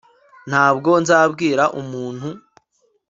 ntabwo 0.49 0.89
nzabwira 1.03 1.63
umuntu 1.81 2.27